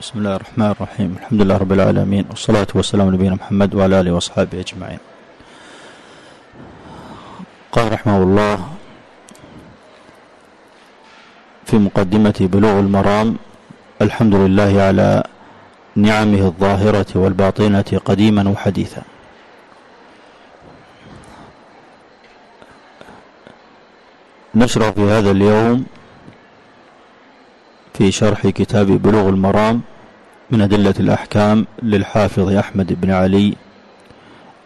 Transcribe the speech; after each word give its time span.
بسم 0.00 0.18
الله 0.18 0.36
الرحمن 0.36 0.70
الرحيم 0.70 1.10
الحمد 1.20 1.40
لله 1.42 1.56
رب 1.56 1.72
العالمين 1.72 2.24
والصلاة 2.30 2.66
والسلام 2.74 3.06
على 3.06 3.16
نبينا 3.16 3.34
محمد 3.34 3.74
وعلى 3.74 4.00
آله 4.00 4.12
وأصحابه 4.12 4.60
أجمعين 4.60 4.98
قال 7.72 7.92
رحمه 7.92 8.18
الله 8.22 8.56
في 11.68 11.76
مقدمة 11.78 12.38
بلوغ 12.40 12.76
المرام 12.80 13.28
الحمد 14.02 14.34
لله 14.34 14.72
على 14.82 15.08
نعمه 15.96 16.42
الظاهرة 16.46 17.10
والباطنة 17.14 17.90
قديما 18.04 18.48
وحديثا 18.48 19.02
نشرع 24.54 24.90
في 24.90 25.00
هذا 25.00 25.30
اليوم 25.30 25.86
في 27.94 28.10
شرح 28.12 28.46
كتاب 28.48 28.86
بلوغ 28.86 29.28
المرام 29.28 29.82
من 30.50 30.60
أدلة 30.62 30.94
الأحكام 31.00 31.66
للحافظ 31.82 32.52
أحمد 32.52 33.00
بن 33.00 33.10
علي 33.10 33.56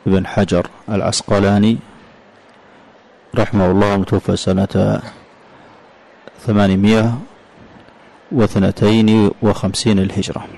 بن 0.07 0.27
حجر 0.27 0.67
العسقلاني 0.89 1.79
رحمه 3.37 3.71
الله 3.71 3.97
متوفى 3.97 4.37
سنة 4.37 5.01
ثمانمائة 6.47 7.19
وثنتين 8.33 9.31
وخمسين 9.43 9.99
الهجرة. 9.99 10.49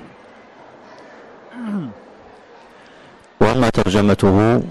وأما 3.40 3.70
ترجمته 3.70 4.62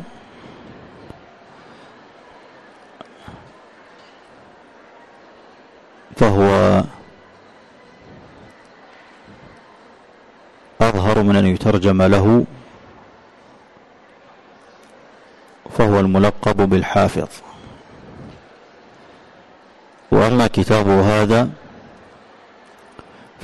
فهو 6.15 6.83
يترجم 11.65 12.01
له 12.01 12.45
فهو 15.77 15.99
الملقب 15.99 16.69
بالحافظ. 16.69 17.27
وأما 20.11 20.47
كتابه 20.47 21.21
هذا 21.21 21.49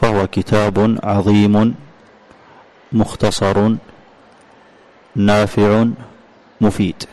فهو 0.02 0.27
كتاب 0.27 0.99
عظيم 1.03 1.75
مختصر 2.92 3.75
نافع 5.16 5.86
مفيد. 6.61 7.03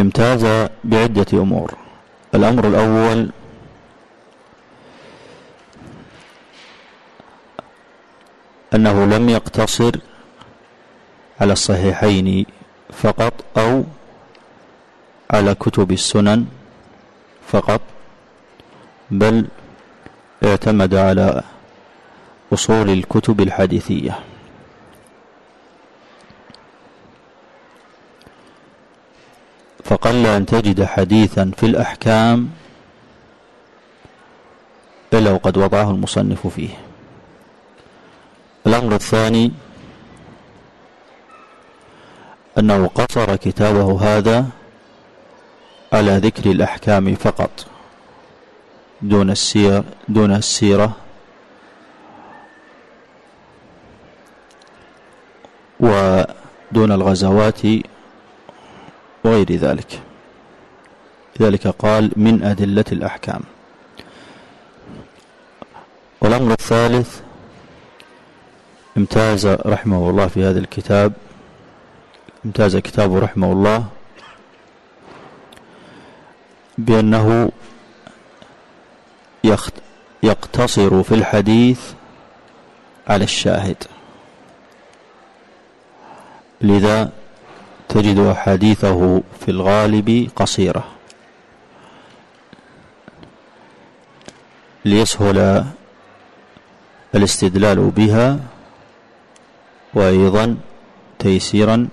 امتاز 0.00 0.68
بعدة 0.84 1.26
أمور. 1.32 1.74
الأمر 2.34 2.66
الأول 2.68 3.30
أنه 8.74 9.04
لم 9.04 9.28
يقتصر 9.28 9.92
على 11.40 11.52
الصحيحين 11.52 12.46
فقط 12.92 13.32
أو 13.58 13.84
على 15.30 15.54
كتب 15.54 15.92
السنن 15.92 16.46
فقط 17.48 17.80
بل 19.10 19.46
اعتمد 20.44 20.94
على 20.94 21.42
أصول 22.52 22.90
الكتب 22.90 23.40
الحديثية. 23.40 24.18
فقل 29.84 30.26
أن 30.26 30.46
تجد 30.46 30.84
حديثا 30.84 31.50
في 31.56 31.66
الأحكام 31.66 32.50
إلا 35.12 35.30
وقد 35.30 35.56
وضعه 35.56 35.90
المصنف 35.90 36.46
فيه. 36.46 36.70
الأمر 38.78 38.94
الثاني 38.94 39.52
أنه 42.58 42.86
قصر 42.86 43.36
كتابه 43.36 44.00
هذا 44.00 44.46
على 45.92 46.16
ذكر 46.16 46.50
الأحكام 46.50 47.14
فقط 47.14 47.66
دون 49.02 49.30
السير 49.30 49.82
دون 50.08 50.34
السيرة. 50.34 50.96
ودون 55.80 56.92
الغزوات 56.92 57.60
وغير 59.24 59.52
ذلك. 59.52 60.00
لذلك 61.40 61.66
قال 61.66 62.12
من 62.16 62.42
أدلة 62.42 62.84
الأحكام. 62.92 63.40
والأمر 66.20 66.52
الثالث 66.52 67.27
امتاز 68.98 69.46
رحمه 69.46 70.10
الله 70.10 70.26
في 70.26 70.44
هذا 70.44 70.58
الكتاب. 70.58 71.12
امتاز 72.44 72.76
كتابه 72.76 73.18
رحمه 73.18 73.52
الله. 73.52 73.86
بأنه 76.78 77.50
يقتصر 80.22 81.02
في 81.02 81.14
الحديث 81.14 81.80
على 83.08 83.24
الشاهد. 83.24 83.84
لذا 86.60 87.12
تجد 87.88 88.18
أحاديثه 88.18 89.22
في 89.40 89.50
الغالب 89.50 90.30
قصيرة. 90.36 90.84
ليسهل 94.84 95.64
الاستدلال 97.14 97.90
بها 97.90 98.38
وأيضا 99.94 100.56
تيسيرا 101.18 101.88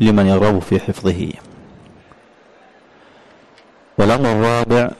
لمن 0.00 0.26
يرغب 0.26 0.58
في 0.58 0.80
حفظه. 0.80 1.32
والأمر 3.98 4.32
الرابع 4.32 4.90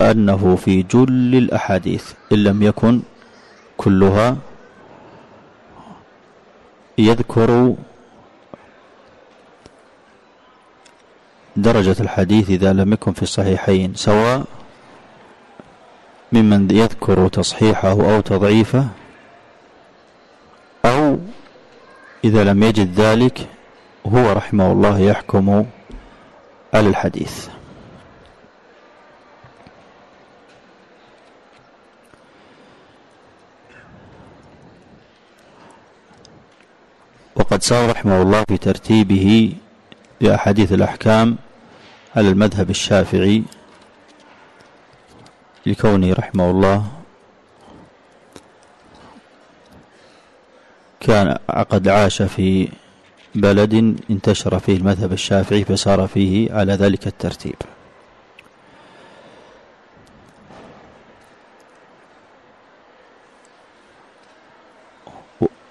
أنه 0.00 0.56
في 0.56 0.82
جل 0.82 1.34
الأحاديث 1.34 2.12
إن 2.32 2.44
لم 2.44 2.62
يكن 2.62 3.00
كلها 3.76 4.36
يذكر 6.98 7.74
درجة 11.56 11.96
الحديث 12.00 12.50
إذا 12.50 12.72
لم 12.72 12.92
يكن 12.92 13.12
في 13.12 13.22
الصحيحين 13.22 13.94
سواء 13.94 14.44
ممن 16.32 16.70
يذكر 16.70 17.28
تصحيحه 17.28 17.92
أو 17.92 18.20
تضعيفه 18.20 18.88
أو 20.84 21.18
إذا 22.24 22.44
لم 22.44 22.62
يجد 22.62 23.00
ذلك 23.00 23.48
هو 24.06 24.32
رحمه 24.32 24.72
الله 24.72 24.98
يحكم 24.98 25.66
على 26.74 26.88
الحديث. 26.88 27.48
وقد 37.36 37.62
سار 37.62 37.90
رحمه 37.90 38.22
الله 38.22 38.44
في 38.48 38.58
ترتيبه 38.58 39.52
لأحاديث 40.20 40.72
الأحكام 40.72 41.36
على 42.16 42.28
المذهب 42.28 42.70
الشافعي 42.70 43.42
لكونه 45.66 46.12
رحمه 46.12 46.50
الله 46.50 46.86
كان 51.00 51.36
قد 51.48 51.88
عاش 51.88 52.22
في 52.22 52.68
بلد 53.34 53.74
انتشر 54.10 54.58
فيه 54.58 54.76
المذهب 54.76 55.12
الشافعي 55.12 55.64
فسار 55.64 56.06
فيه 56.06 56.52
على 56.52 56.72
ذلك 56.72 57.06
الترتيب. 57.06 57.54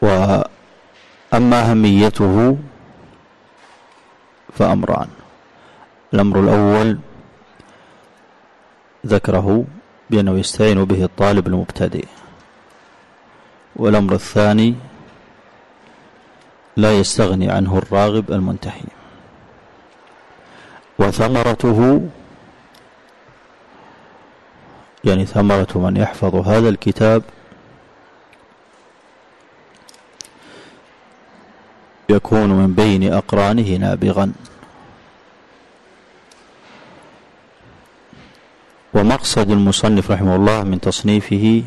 وأما 0.01 1.71
أهميته 1.71 2.57
فأمران. 4.57 5.07
الأمر 6.13 6.39
الأول 6.39 6.99
ذكره 9.05 9.65
بأنه 10.09 10.39
يستعين 10.39 10.85
به 10.85 11.03
الطالب 11.03 11.47
المبتدئ. 11.47 12.05
والأمر 13.75 14.13
الثاني 14.13 14.75
لا 16.77 16.99
يستغني 16.99 17.51
عنه 17.51 17.77
الراغب 17.77 18.31
المنتهي 18.31 18.83
وثمرته 20.99 22.09
يعني 25.03 25.25
ثمرة 25.25 25.67
من 25.75 25.97
يحفظ 25.97 26.35
هذا 26.35 26.69
الكتاب 26.69 27.23
يكون 32.09 32.49
من 32.49 32.73
بين 32.73 33.13
أقرانه 33.13 33.77
نابغا. 33.77 34.33
ومقصد 38.99 39.51
المصنف 39.51 40.11
رحمه 40.11 40.35
الله 40.35 40.63
من 40.63 40.81
تصنيفه 40.81 41.63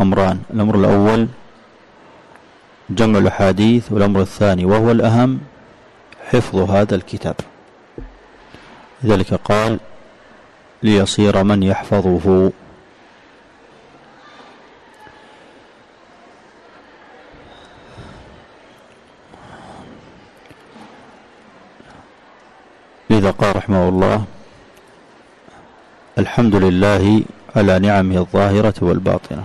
أمران 0.00 0.38
الأمر 0.54 0.74
الأول 0.74 1.28
جمع 2.90 3.18
الأحاديث 3.18 3.92
والأمر 3.92 4.20
الثاني 4.20 4.64
وهو 4.64 4.90
الأهم 4.90 5.38
حفظ 6.30 6.70
هذا 6.70 6.94
الكتاب. 6.94 7.34
لذلك 9.02 9.34
قال 9.34 9.80
ليصير 10.82 11.42
من 11.42 11.62
يحفظه. 11.62 12.52
لذا 23.10 23.30
قال 23.30 23.56
رحمه 23.56 23.88
الله 23.88 24.35
الحمد 26.18 26.54
لله 26.54 27.22
على 27.56 27.78
نعمه 27.78 28.18
الظاهرة 28.18 28.74
والباطنة. 28.80 29.44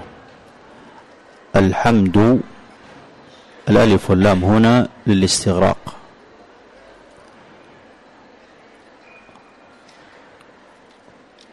الحمد 1.55 2.39
الألف 3.69 4.09
واللام 4.09 4.43
هنا 4.43 4.87
للاستغراق. 5.07 5.95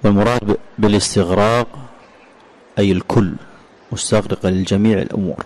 والمراد 0.04 0.56
بالاستغراق 0.78 1.68
أي 2.78 2.92
الكل 2.92 3.32
مستغرقة 3.92 4.48
للجميع 4.48 4.98
الأمور 4.98 5.44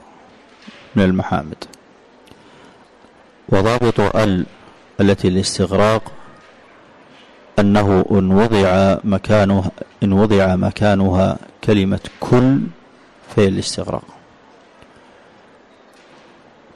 من 0.97 1.05
المحامد. 1.05 1.65
وضابط 3.49 4.17
ال 4.17 4.47
التي 5.01 5.29
الاستغراق 5.29 6.13
أنه 7.59 8.05
إن 8.11 8.33
وضع 8.33 8.97
مكانها 9.05 9.71
إن 10.03 10.13
وضع 10.13 10.57
مكانها 10.57 11.39
كلمة 11.65 12.01
كل 12.21 12.61
فهي 13.37 13.49
الاستغراق. 13.49 14.05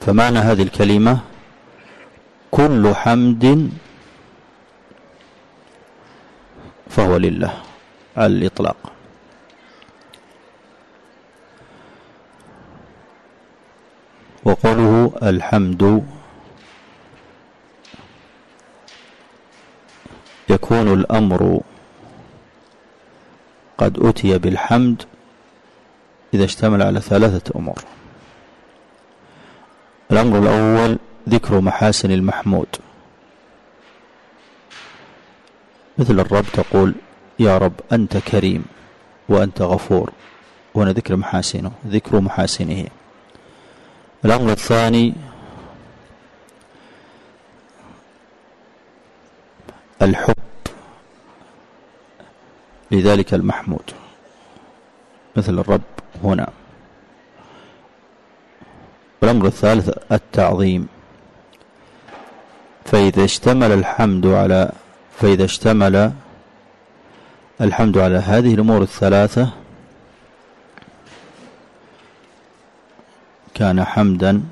فمعنى 0.00 0.38
هذه 0.38 0.62
الكلمة 0.62 1.18
كل 2.50 2.94
حمد 2.94 3.70
فهو 6.90 7.16
لله 7.16 7.52
على 8.16 8.26
الإطلاق. 8.26 8.76
وقوله 14.44 15.12
الحمد 15.22 16.06
يكون 20.66 20.92
الأمر 20.92 21.60
قد 23.78 23.98
أتي 24.02 24.38
بالحمد 24.38 25.02
إذا 26.34 26.44
اشتمل 26.44 26.82
على 26.82 27.00
ثلاثة 27.00 27.58
أمور. 27.58 27.78
الأمر 30.10 30.38
الأول 30.38 30.98
ذكر 31.28 31.60
محاسن 31.60 32.10
المحمود. 32.10 32.66
مثل 35.98 36.20
الرب 36.20 36.44
تقول 36.52 36.94
يا 37.38 37.58
رب 37.58 37.80
أنت 37.92 38.16
كريم 38.16 38.64
وأنت 39.28 39.62
غفور. 39.62 40.12
وهنا 40.74 40.92
ذكر 40.92 41.16
محاسنه 41.16 41.72
ذكر 41.86 42.20
محاسنه. 42.20 42.86
الأمر 44.24 44.50
الثاني 44.52 45.14
الحب 50.02 50.45
لذلك 52.90 53.34
المحمود. 53.34 53.90
مثل 55.36 55.58
الرب 55.58 55.82
هنا. 56.24 56.48
والأمر 59.22 59.46
الثالث 59.46 60.12
التعظيم. 60.12 60.88
فإذا 62.84 63.24
اشتمل 63.24 63.72
الحمد 63.72 64.26
على 64.26 64.72
فإذا 65.18 65.44
اشتمل 65.44 66.12
الحمد 67.60 67.98
على 67.98 68.16
هذه 68.16 68.54
الأمور 68.54 68.82
الثلاثة 68.82 69.52
كان 73.54 73.84
حمدا 73.84 74.42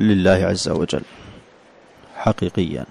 لله 0.00 0.46
عز 0.46 0.68
وجل 0.68 1.02
حقيقيا. 2.16 2.86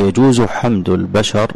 ويجوز 0.00 0.40
حمد 0.40 0.88
البشر 0.88 1.52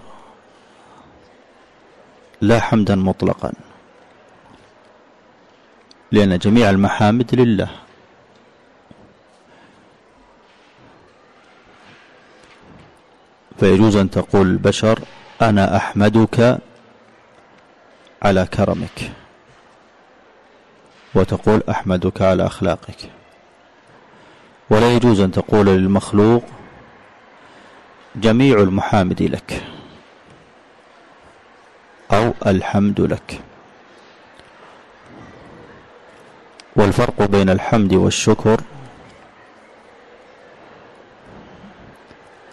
لا 2.41 2.61
حمدا 2.61 2.95
مطلقا 2.95 3.53
لأن 6.13 6.39
جميع 6.39 6.71
المحامد 6.71 7.35
لله. 7.35 7.69
فيجوز 13.61 13.97
أن 13.97 14.11
تقول 14.11 14.47
البشر 14.47 14.99
أنا 15.43 15.77
أحمدك 15.77 16.59
على 18.23 18.47
كرمك 18.47 19.13
وتقول 21.15 21.63
أحمدك 21.71 22.23
على 22.23 22.47
أخلاقك. 22.47 23.11
ولا 24.71 24.95
يجوز 24.97 25.21
أن 25.21 25.33
تقول 25.33 25.67
للمخلوق 25.67 26.45
جميع 28.17 28.59
المحامد 28.59 29.23
لك. 29.23 29.63
أو 32.13 32.35
الحمد 32.47 33.01
لك. 33.01 33.41
والفرق 36.77 37.23
بين 37.23 37.51
الحمد 37.51 37.95
والشكر 37.95 38.61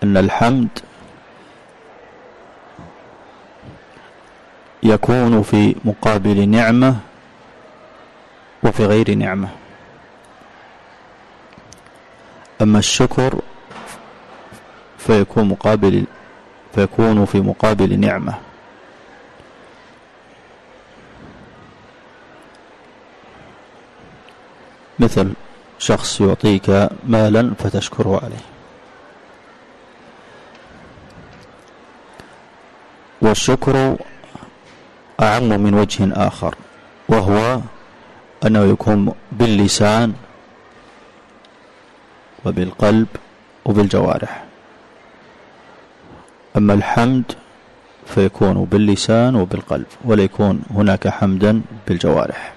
أن 0.04 0.18
الحمد 0.18 0.70
يكون 4.84 5.44
في 5.44 5.76
مقابل 5.86 6.50
نعمة 6.50 6.96
وفي 8.64 8.86
غير 8.86 9.14
نعمة. 9.14 9.50
أما 12.62 12.80
الشكر 12.80 13.42
فيكون 15.12 15.44
مقابل 15.48 16.06
فيكون 16.76 17.26
في 17.26 17.42
مقابل 17.42 18.00
نعمة. 18.00 18.34
مثل 25.00 25.34
شخص 25.80 26.22
يعطيك 26.22 26.90
مالا 27.04 27.54
فتشكره 27.60 28.22
عليه. 28.24 28.46
والشكر 33.22 33.98
أعم 35.22 35.50
من 35.50 35.74
وجه 35.74 36.28
آخر 36.28 36.56
وهو 37.10 37.62
أنه 38.46 38.64
يكون 38.64 39.14
باللسان 39.32 40.14
وبالقلب 42.46 43.08
وبالجوارح. 43.66 44.51
أما 46.58 46.74
الحمد 46.74 47.24
فيكون 48.06 48.66
باللسان 48.66 49.36
وبالقلب 49.36 49.86
ولا 50.06 50.24
يكون 50.24 50.62
هناك 50.72 51.08
حمدا 51.08 51.62
بالجوارح. 51.88 52.54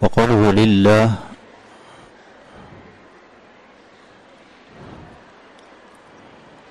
وقوله 0.00 0.52
لله 0.52 1.14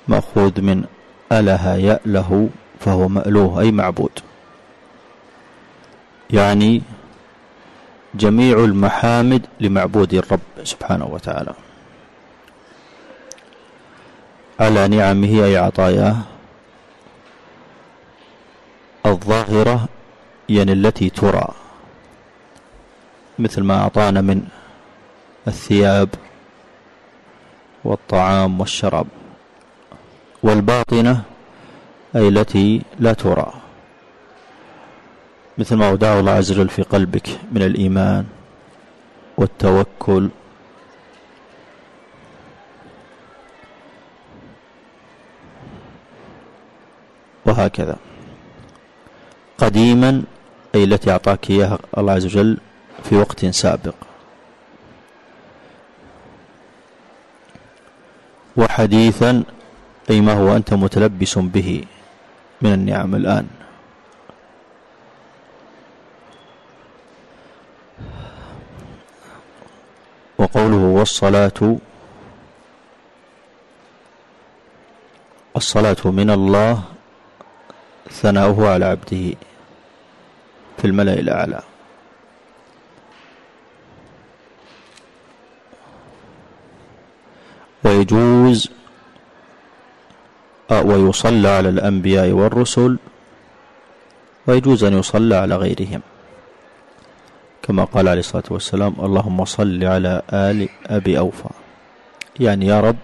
مأخوذ 0.07 0.61
من 0.61 0.83
أله 1.31 1.75
يأله 1.75 2.49
فهو 2.79 3.07
مألوه 3.07 3.59
أي 3.61 3.71
معبود. 3.71 4.19
يعني 6.29 6.81
جميع 8.15 8.59
المحامد 8.59 9.45
لمعبود 9.59 10.13
الرب 10.13 10.39
سبحانه 10.63 11.05
وتعالى. 11.05 11.53
على 14.61 14.87
نعمه 14.87 15.45
أي 15.45 15.57
عطاياه. 15.57 16.17
الظاهرة 19.05 19.85
يعني 20.49 20.71
التي 20.73 21.09
ترى. 21.09 21.47
مثل 23.39 23.61
ما 23.63 23.81
أعطانا 23.81 24.21
من 24.21 24.41
الثياب 25.47 26.09
والطعام 27.83 28.59
والشراب. 28.59 29.07
والباطنة 30.43 31.21
أي 32.15 32.27
التي 32.27 32.81
لا 32.99 33.13
ترى. 33.13 33.53
مثل 35.57 35.75
ما 35.75 35.89
أودعه 35.89 36.19
الله 36.19 36.31
عز 36.31 36.51
وجل 36.51 36.69
في 36.69 36.81
قلبك 36.81 37.27
من 37.51 37.61
الإيمان 37.61 38.25
والتوكل 39.37 40.29
وهكذا. 47.45 47.97
قديما 49.57 50.23
أي 50.75 50.83
التي 50.83 51.11
أعطاك 51.11 51.49
إياها 51.49 51.79
الله 51.97 52.13
عز 52.13 52.25
وجل 52.25 52.57
في 53.03 53.15
وقت 53.15 53.45
سابق. 53.45 53.95
وحديثا 58.57 59.43
أي 60.09 60.21
ما 60.21 60.33
هو 60.33 60.55
أنت 60.55 60.73
متلبس 60.73 61.37
به 61.37 61.83
من 62.61 62.73
النعم 62.73 63.15
الآن. 63.15 63.47
وقوله 70.37 70.83
والصلاة 70.97 71.77
الصلاة 75.55 76.01
من 76.05 76.29
الله 76.29 76.83
ثناؤه 78.21 78.69
على 78.69 78.85
عبده 78.85 79.33
في 80.77 80.85
الملأ 80.85 81.13
الأعلى. 81.13 81.61
ويجوز 87.83 88.69
ويصلى 90.71 91.47
على 91.47 91.69
الأنبياء 91.69 92.29
والرسل 92.29 92.97
ويجوز 94.47 94.83
أن 94.83 94.93
يصلى 94.99 95.35
على 95.35 95.55
غيرهم. 95.55 96.01
كما 97.63 97.83
قال 97.83 98.07
عليه 98.07 98.19
الصلاة 98.19 98.43
والسلام 98.49 98.95
اللهم 98.99 99.45
صل 99.45 99.83
على 99.83 100.21
آل 100.33 100.69
أبي 100.85 101.19
أوفى. 101.19 101.49
يعني 102.39 102.65
يا 102.65 102.81
رب 102.81 102.95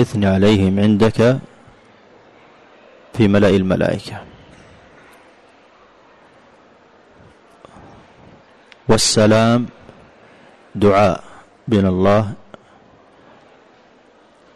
إثني 0.00 0.26
عليهم 0.26 0.80
عندك 0.80 1.38
في 3.16 3.28
ملأ 3.28 3.48
الملائكة. 3.48 4.20
والسلام 8.88 9.66
دعاء 10.74 11.24
بين 11.68 11.86
الله 11.86 12.32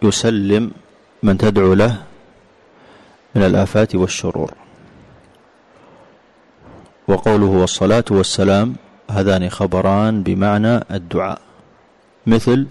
يسلم 0.02 0.71
من 1.23 1.38
تدعو 1.38 1.73
له 1.75 2.02
من 3.35 3.43
الآفات 3.43 3.95
والشرور. 3.95 4.55
وقوله 7.09 7.47
والصلاة 7.47 8.05
والسلام 8.11 8.76
هذان 9.11 9.50
خبران 9.50 10.23
بمعنى 10.23 10.85
الدعاء. 10.90 11.40
مثل 12.26 12.67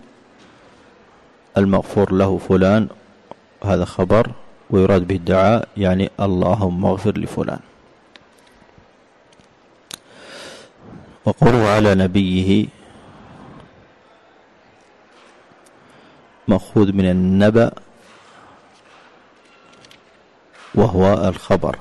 المغفور 1.57 2.13
له 2.13 2.37
فلان 2.37 2.87
هذا 3.63 3.85
خبر. 3.85 4.31
ويراد 4.69 5.07
به 5.07 5.15
الدعاء 5.15 5.67
يعني 5.77 6.09
اللهم 6.19 6.85
اغفر 6.85 7.17
لفلان. 7.17 7.59
وقوله 11.25 11.67
على 11.69 11.95
نبيه 11.95 12.67
مأخوذ 16.47 16.93
من 16.93 17.05
النبأ 17.05 17.71
وهو 20.75 21.13
الخبر. 21.27 21.75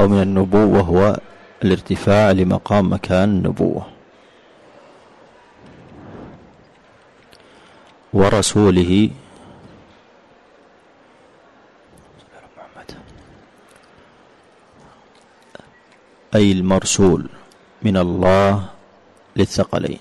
أو 0.00 0.08
من 0.08 0.22
النبوة 0.22 0.66
وهو 0.66 1.18
الارتفاع 1.64 2.30
لمقام 2.30 2.92
مكان 2.92 3.28
النبوة. 3.28 3.97
ورسوله. 8.18 9.10
أي 16.34 16.52
المرسول 16.52 17.30
من 17.82 17.96
الله 17.96 18.68
للثقلين. 19.36 20.00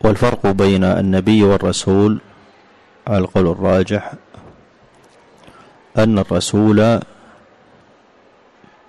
والفرق 0.00 0.46
بين 0.46 0.84
النبي 0.84 1.42
والرسول 1.42 2.20
على 3.06 3.18
القول 3.18 3.46
الراجح 3.46 4.12
أن 5.98 6.18
الرسول 6.18 7.00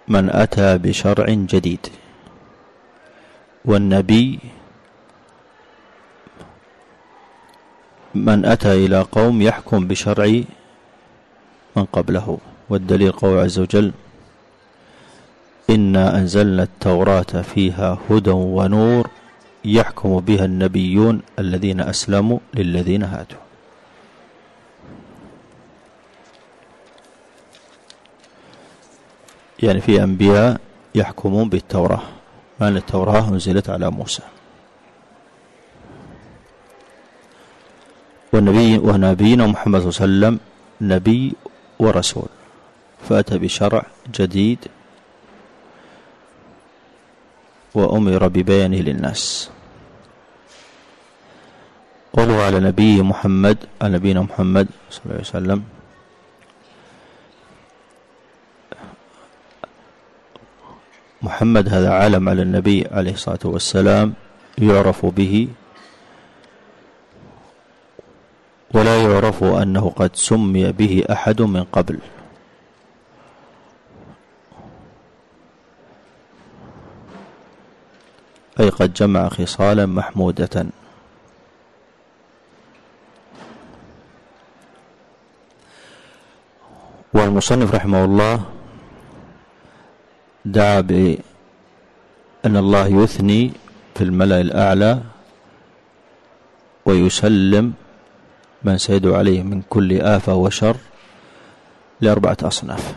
من 0.08 0.29
أتى 0.29 0.77
بشرع 0.77 1.25
جديد. 1.29 2.07
والنبي 3.67 4.39
من 8.15 8.45
أتى 8.45 8.86
إلى 8.86 9.01
قوم 9.01 9.41
يحكم 9.41 9.88
بشرع 9.88 10.43
من 11.75 11.86
قبله. 11.86 12.38
والدليل 12.69 13.12
قول 13.12 13.39
عز 13.39 13.59
وجل 13.59 13.91
إنا 15.69 16.17
أنزلنا 16.17 16.63
التوراة 16.63 17.31
فيها 17.43 17.97
هدى 18.09 18.29
ونور 18.31 19.09
يحكم 19.65 20.19
بها 20.19 20.45
النبيون 20.45 21.21
الذين 21.39 21.79
أسلموا 21.81 22.39
للذين 22.53 23.03
هادوا. 23.03 23.43
يعني 29.63 29.81
في 29.81 30.03
أنبياء 30.03 30.59
يحكمون 30.95 31.50
بالتوراة. 31.50 32.16
أن 32.62 32.78
التوراة 32.78 33.30
أنزلت 33.30 33.70
على 33.70 33.92
موسى. 33.92 34.24
والنبي 38.34 38.78
ونبينا 38.78 39.48
محمد 39.48 39.82
صلى 39.82 39.90
الله 39.90 39.98
عليه 40.02 40.06
وسلم 40.06 40.40
نبي 40.82 41.36
ورسول. 41.80 42.30
فأتى 43.10 43.38
بشرع 43.38 43.86
جديد 44.16 44.60
وأمر 47.76 48.28
ببيانه 48.28 48.78
للناس. 48.78 49.50
قوله 52.14 52.44
على 52.44 52.60
نبي 52.60 53.02
محمد 53.02 53.58
على 53.82 53.94
نبينا 53.98 54.22
محمد 54.22 54.68
صلى 54.90 55.02
الله 55.06 55.14
عليه 55.14 55.30
وسلم. 55.30 55.76
محمد 61.27 61.69
هذا 61.69 61.91
علم 61.91 62.24
على 62.29 62.41
النبي 62.41 62.88
عليه 62.88 63.19
الصلاة 63.19 63.43
والسلام 63.46 64.13
يعرف 64.57 65.05
به. 65.05 65.48
ولا 68.72 68.96
يعرف 69.03 69.43
أنه 69.43 69.89
قد 69.89 70.15
سمي 70.15 70.72
به 70.72 71.03
أحد 71.12 71.41
من 71.41 71.63
قبل. 71.63 72.00
أي 78.60 78.69
قد 78.69 78.93
جمع 78.93 79.29
خصالا 79.29 79.86
محمودة. 79.86 80.65
والمصنف 87.13 87.75
رحمه 87.75 88.05
الله 88.05 88.57
دعا 90.48 90.82
بأن 90.82 91.20
الله 92.46 92.88
يثني 92.88 93.51
في 93.96 94.04
الملأ 94.04 94.42
الأعلى 94.42 95.01
ويسلم 96.86 97.74
من 98.63 98.77
سيدعو 98.77 99.16
عليه 99.16 99.44
من 99.44 99.62
كل 99.70 100.01
آفة 100.01 100.34
وشر 100.36 100.77
لأربعة 102.01 102.38
أصناف. 102.44 102.96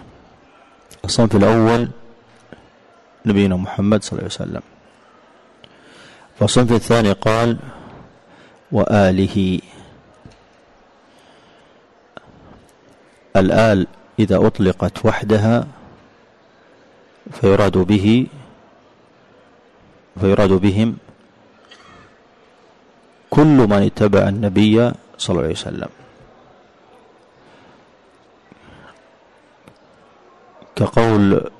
الصنف 1.05 1.37
الأول 1.37 1.89
نبينا 3.27 3.57
محمد 3.57 4.03
صلى 4.05 4.13
الله 4.13 4.31
عليه 4.31 4.43
وسلم. 4.43 4.63
والصنف 6.41 6.73
الثاني 6.73 7.13
قال 7.13 7.59
وآله. 8.73 9.61
الآل 13.37 13.87
إذا 14.19 14.47
أطلقت 14.47 15.07
وحدها 15.07 15.67
فيراد 17.33 17.79
به 17.79 18.27
فيراد 20.21 20.53
بهم 20.53 20.97
كل 23.31 23.57
من 23.71 23.83
اتبع 23.83 24.29
النبي 24.29 24.93
صلى 25.19 25.31
الله 25.31 25.43
عليه 25.43 25.63
وسلم. 25.63 25.89
كقول 30.77 31.51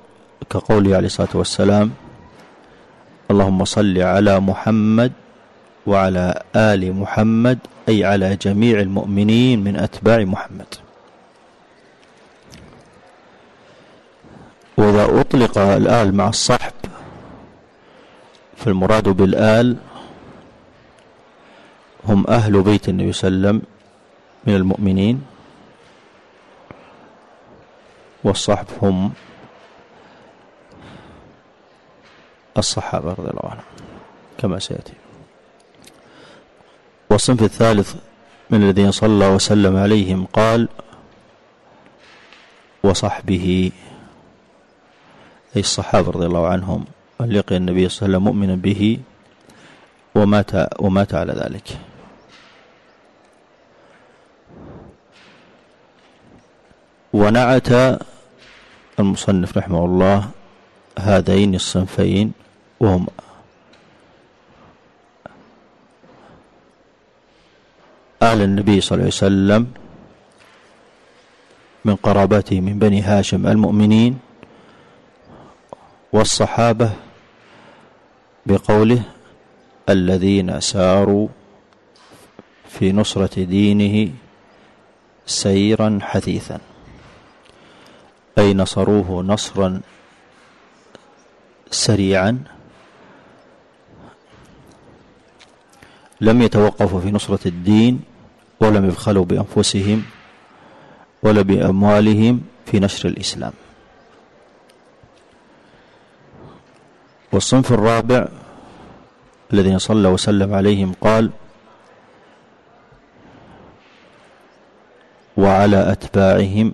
كقوله 0.49 0.95
عليه 0.95 1.07
الصلاة 1.07 1.33
والسلام 1.33 1.91
اللهم 3.31 3.65
صل 3.65 3.95
على 3.97 4.39
محمد 4.39 5.11
وعلى 5.87 6.43
آل 6.55 6.93
محمد 6.93 7.59
أي 7.89 8.05
على 8.05 8.35
جميع 8.35 8.79
المؤمنين 8.79 9.63
من 9.63 9.75
أتباع 9.75 10.23
محمد. 10.23 10.90
وإذا 14.77 15.21
أطلق 15.21 15.57
الآل 15.57 16.15
مع 16.15 16.29
الصحب 16.29 16.73
فالمراد 18.57 19.09
بالآل 19.09 19.77
هم 22.05 22.25
أهل 22.29 22.61
بيت 22.61 22.89
النبي 22.89 23.13
صلى 23.13 23.27
الله 23.27 23.47
عليه 23.47 23.57
وسلم 23.57 23.71
من 24.47 24.55
المؤمنين 24.55 25.21
والصحب 28.23 28.65
هم 28.81 29.13
الصحابة 32.57 33.09
رضي 33.09 33.29
الله 33.29 33.45
عنهم 33.51 33.63
كما 34.37 34.59
سيأتي. 34.59 34.93
والصنف 37.09 37.43
الثالث 37.43 37.95
من 38.49 38.63
الذين 38.63 38.91
صلى 38.91 39.27
وسلم 39.27 39.77
عليهم 39.77 40.25
قال 40.25 40.69
وصحبه 42.83 43.71
أي 45.55 45.61
الصحابة 45.61 46.11
رضي 46.11 46.25
الله 46.25 46.47
عنهم 46.47 46.85
لقي 47.21 47.57
النبي 47.57 47.89
صلى 47.89 48.05
الله 48.05 48.17
عليه 48.17 48.17
وسلم 48.17 48.23
مؤمنا 48.23 48.55
به 48.55 48.99
ومات 50.15 50.51
ومات 50.81 51.13
على 51.13 51.33
ذلك. 51.33 51.67
ونعت 57.13 57.69
المصنف 58.99 59.57
رحمه 59.57 59.85
الله 59.85 60.29
هذين 60.99 61.55
الصنفين 61.55 62.31
وهم 62.79 63.07
أهل 68.21 68.41
النبي 68.41 68.81
صلى 68.81 68.95
الله 68.95 69.05
عليه 69.11 69.25
وسلم 69.25 69.61
من 71.85 71.95
قرابته 71.95 72.61
من 72.61 72.79
بني 72.79 73.01
هاشم 73.01 73.47
المؤمنين 73.47 74.30
والصحابة 76.13 76.91
بقوله 78.45 79.01
الذين 79.89 80.59
ساروا 80.59 81.27
في 82.69 82.91
نصرة 82.91 83.43
دينه 83.43 84.11
سيرا 85.25 85.99
حثيثا 86.01 86.59
أي 88.37 88.53
نصروه 88.53 89.23
نصرا 89.23 89.81
سريعا 91.71 92.43
لم 96.21 96.41
يتوقفوا 96.41 97.01
في 97.01 97.11
نصرة 97.11 97.47
الدين 97.47 98.01
ولم 98.59 98.85
يبخلوا 98.85 99.25
بأنفسهم 99.25 100.03
ولا 101.23 101.41
بأموالهم 101.41 102.41
في 102.65 102.79
نشر 102.79 103.09
الإسلام. 103.09 103.53
والصنف 107.31 107.71
الرابع 107.71 108.27
الذين 109.53 109.79
صلى 109.79 110.07
وسلم 110.07 110.53
عليهم 110.53 110.93
قال 111.01 111.29
وعلى 115.37 115.91
أتباعهم 115.91 116.73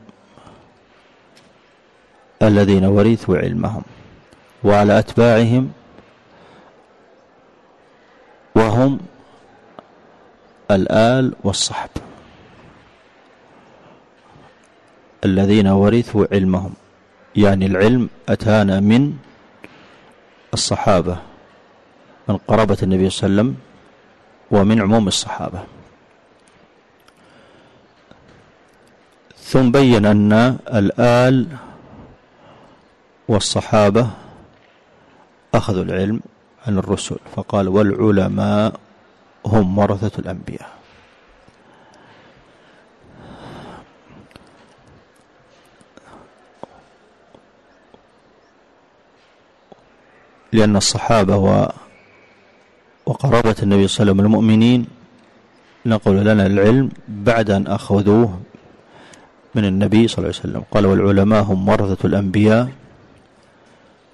الذين 2.41 2.85
ورثوا 2.85 3.37
علمهم 3.37 3.83
وعلى 4.63 4.99
أتباعهم 4.99 5.71
وهم 8.55 8.99
الآل 10.71 11.33
والصحب 11.43 11.89
الذين 15.25 15.67
ورثوا 15.67 16.25
علمهم. 16.31 16.73
يعني 17.35 17.65
العلم 17.65 18.09
أتانا 18.29 18.79
من 18.79 19.17
الصحابة 20.53 21.17
من 22.27 22.37
قرابة 22.37 22.77
النبي 22.83 23.09
صلى 23.09 23.27
الله 23.27 23.41
عليه 23.41 23.51
وسلم 23.51 23.55
ومن 24.51 24.81
عموم 24.81 25.07
الصحابة. 25.07 25.63
ثم 29.37 29.71
بين 29.71 30.05
أن 30.05 30.57
الآل 30.73 31.47
والصحابة 33.27 34.09
أخذوا 35.53 35.83
العلم 35.83 36.19
عن 36.67 36.77
الرسل 36.77 37.17
فقال 37.35 37.67
والعلماء 37.67 38.79
هم 39.45 39.77
ورثة 39.77 40.19
الأنبياء. 40.19 40.76
لأن 50.57 50.75
الصحابة 50.75 51.37
و 51.37 51.69
وقرابة 53.05 53.55
النبي 53.63 53.87
صلى 53.87 54.01
الله 54.01 54.13
عليه 54.13 54.13
وسلم 54.13 54.19
المؤمنين 54.19 54.87
نقول 55.85 56.17
لنا 56.25 56.45
العلم 56.45 56.89
بعد 57.07 57.49
أن 57.49 57.67
أخذوه 57.67 58.41
من 59.55 59.65
النبي 59.65 60.07
صلى 60.07 60.17
الله 60.17 60.33
عليه 60.33 60.43
وسلم. 60.43 60.63
قال 60.71 60.85
والعلماء 60.85 61.43
هم 61.43 61.69
ورثة 61.69 62.01
الأنبياء. 62.07 62.69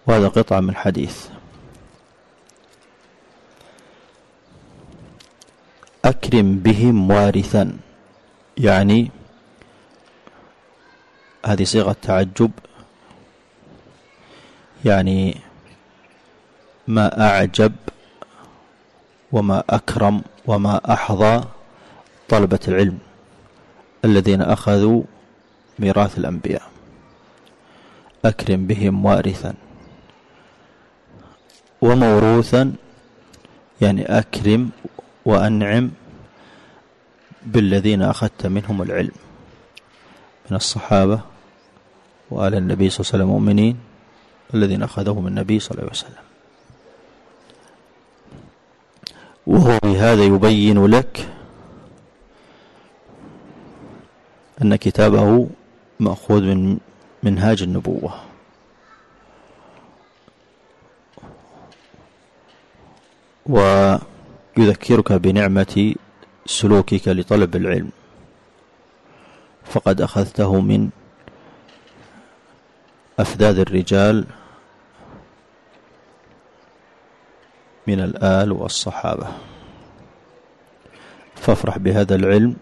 وهذا 0.07 0.27
قطعة 0.27 0.59
من 0.59 0.75
حديث. 0.75 1.27
أكرم 6.05 6.59
بهم 6.59 7.11
وارثا. 7.11 7.77
يعني 8.57 9.11
هذه 11.45 11.63
صيغة 11.63 11.95
تعجب. 12.01 12.51
يعني 14.85 15.52
ما 16.87 17.27
أعجب 17.27 17.73
وما 19.31 19.63
أكرم 19.69 20.21
وما 20.47 20.93
أحظى 20.93 21.43
طلبة 22.29 22.59
العلم 22.67 22.97
الذين 24.05 24.41
أخذوا 24.41 25.03
ميراث 25.79 26.17
الأنبياء. 26.17 26.61
أكرم 28.25 28.67
بهم 28.67 29.05
وارثا 29.05 29.53
وموروثا 31.81 32.73
يعني 33.81 34.05
أكرم 34.05 34.69
وأنعم 35.25 35.91
بالذين 37.45 38.01
أخذت 38.01 38.47
منهم 38.47 38.81
العلم. 38.81 39.11
من 40.51 40.57
الصحابة 40.57 41.19
وآل 42.31 42.55
النبي 42.55 42.89
صلى 42.89 42.99
الله 42.99 43.13
عليه 43.13 43.23
وسلم 43.23 43.27
مؤمنين 43.27 43.77
الذين 44.53 44.83
أخذوه 44.83 45.19
من 45.21 45.27
النبي 45.27 45.59
صلى 45.59 45.71
الله 45.71 45.83
عليه 45.83 45.91
وسلم. 45.91 46.32
وهو 49.47 49.79
بهذا 49.83 50.23
يبين 50.23 50.85
لك 50.85 51.29
أن 54.61 54.75
كتابه 54.75 55.47
مأخوذ 55.99 56.41
من 56.41 56.77
منهاج 57.23 57.61
النبوة. 57.61 58.13
ويذكرك 63.45 65.13
بنعمة 65.13 65.95
سلوكك 66.45 67.07
لطلب 67.07 67.55
العلم. 67.55 67.91
فقد 69.63 70.01
أخذته 70.01 70.61
من 70.61 70.89
أفذاذ 73.19 73.59
الرجال 73.59 74.25
من 77.87 77.99
الآل 77.99 78.51
والصحابة. 78.51 79.27
فافرح 81.35 81.77
بهذا 81.77 82.15
العلم 82.15 82.55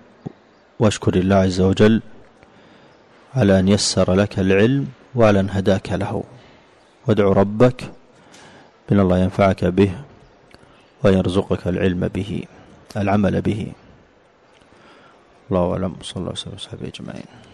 واشكر 0.79 1.15
الله 1.15 1.35
عز 1.35 1.61
وجل 1.61 2.01
على 3.35 3.59
أن 3.59 3.67
يسر 3.67 4.13
لك 4.13 4.39
العلم 4.39 4.87
وعلى 5.15 5.39
أن 5.39 5.49
هداك 5.49 5.91
له. 5.91 6.23
وادع 7.07 7.23
ربك 7.23 7.91
بأن 8.89 8.99
الله 8.99 9.17
ينفعك 9.17 9.65
به 9.65 9.91
ويرزقك 11.03 11.67
العلم 11.67 12.07
به 12.07 12.43
العمل 12.97 13.41
به. 13.41 13.71
الله 15.51 15.71
أعلم. 15.71 15.95
صلى 16.01 16.17
الله 16.17 16.31
وسلم 16.31 16.53
وصحبه 16.53 16.87
أجمعين. 16.87 17.50